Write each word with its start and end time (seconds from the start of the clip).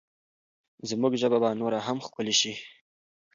زموږ 0.89 1.13
ژبه 1.21 1.37
به 1.43 1.49
نوره 1.61 1.79
هم 1.87 1.97
ښکلې 2.05 2.35
شي. 2.39 2.53